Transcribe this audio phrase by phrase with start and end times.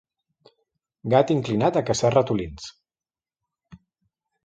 [1.15, 2.69] Gat inclinat a caçar ratolins.